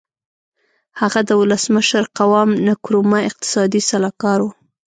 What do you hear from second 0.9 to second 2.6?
هغه د ولسمشر قوام